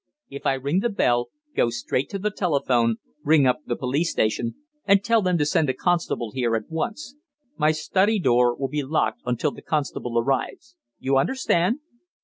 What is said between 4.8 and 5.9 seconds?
and tell them to send a